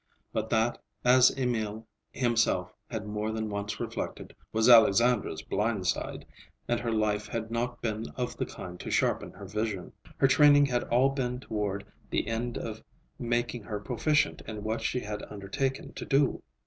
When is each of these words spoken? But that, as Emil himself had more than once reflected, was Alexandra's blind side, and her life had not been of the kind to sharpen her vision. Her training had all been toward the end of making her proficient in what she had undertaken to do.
But 0.33 0.49
that, 0.49 0.79
as 1.05 1.29
Emil 1.37 1.85
himself 2.11 2.73
had 2.89 3.05
more 3.05 3.31
than 3.31 3.51
once 3.51 3.79
reflected, 3.79 4.35
was 4.51 4.67
Alexandra's 4.67 5.43
blind 5.43 5.85
side, 5.85 6.25
and 6.67 6.79
her 6.79 6.91
life 6.91 7.27
had 7.27 7.51
not 7.51 7.83
been 7.83 8.07
of 8.15 8.35
the 8.35 8.47
kind 8.47 8.79
to 8.79 8.89
sharpen 8.89 9.29
her 9.33 9.45
vision. 9.45 9.93
Her 10.17 10.27
training 10.27 10.65
had 10.65 10.85
all 10.85 11.09
been 11.09 11.39
toward 11.39 11.85
the 12.09 12.25
end 12.25 12.57
of 12.57 12.81
making 13.19 13.61
her 13.61 13.79
proficient 13.79 14.41
in 14.47 14.63
what 14.63 14.81
she 14.81 15.01
had 15.01 15.21
undertaken 15.29 15.93
to 15.93 16.05
do. 16.05 16.41